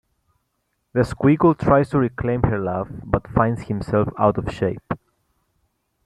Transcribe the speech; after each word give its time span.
The 0.93 1.01
squiggle 1.01 1.55
tries 1.59 1.91
to 1.91 1.99
reclaim 1.99 2.41
her 2.45 2.57
love, 2.57 2.89
but 3.03 3.27
finds 3.29 3.65
himself 3.67 4.09
out 4.17 4.39
of 4.39 4.51
shape. 4.51 4.93